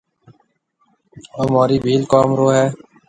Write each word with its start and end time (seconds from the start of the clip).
او 1.37 1.43
مهورِي 1.51 1.77
ڀيل 1.85 2.03
قوم 2.11 2.29
رو 2.39 2.47
هيَ۔ 2.55 2.65